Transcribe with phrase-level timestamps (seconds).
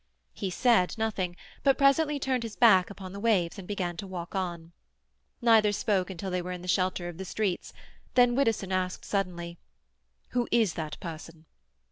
[0.33, 4.33] He said nothing, but presently turned his back upon the waves and began to walk
[4.33, 4.71] on.
[5.43, 7.71] Neither spoke until they were in the shelter of the streets;
[8.15, 9.59] then Widdowson asked suddenly,—
[10.29, 11.45] "Who is that person?"